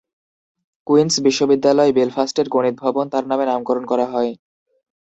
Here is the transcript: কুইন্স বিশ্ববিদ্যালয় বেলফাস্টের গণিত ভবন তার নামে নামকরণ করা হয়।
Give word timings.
কুইন্স 0.87 1.13
বিশ্ববিদ্যালয় 1.25 1.91
বেলফাস্টের 1.93 2.47
গণিত 2.49 2.75
ভবন 2.83 3.05
তার 3.13 3.23
নামে 3.27 3.45
নামকরণ 3.47 3.83
করা 3.91 4.05
হয়। 4.13 4.31